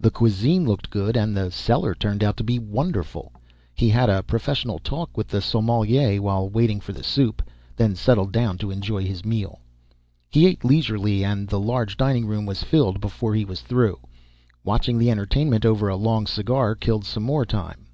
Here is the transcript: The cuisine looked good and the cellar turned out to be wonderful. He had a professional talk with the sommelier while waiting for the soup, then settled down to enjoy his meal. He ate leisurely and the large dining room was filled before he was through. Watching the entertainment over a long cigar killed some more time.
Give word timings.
The 0.00 0.10
cuisine 0.10 0.64
looked 0.66 0.88
good 0.88 1.14
and 1.14 1.36
the 1.36 1.50
cellar 1.50 1.94
turned 1.94 2.24
out 2.24 2.38
to 2.38 2.42
be 2.42 2.58
wonderful. 2.58 3.34
He 3.74 3.90
had 3.90 4.08
a 4.08 4.22
professional 4.22 4.78
talk 4.78 5.14
with 5.14 5.28
the 5.28 5.42
sommelier 5.42 6.22
while 6.22 6.48
waiting 6.48 6.80
for 6.80 6.94
the 6.94 7.04
soup, 7.04 7.42
then 7.76 7.94
settled 7.94 8.32
down 8.32 8.56
to 8.56 8.70
enjoy 8.70 9.04
his 9.04 9.26
meal. 9.26 9.60
He 10.30 10.46
ate 10.46 10.64
leisurely 10.64 11.22
and 11.22 11.48
the 11.48 11.60
large 11.60 11.98
dining 11.98 12.24
room 12.24 12.46
was 12.46 12.62
filled 12.62 12.98
before 13.02 13.34
he 13.34 13.44
was 13.44 13.60
through. 13.60 14.00
Watching 14.64 14.96
the 14.96 15.10
entertainment 15.10 15.66
over 15.66 15.90
a 15.90 15.96
long 15.96 16.26
cigar 16.26 16.74
killed 16.74 17.04
some 17.04 17.24
more 17.24 17.44
time. 17.44 17.88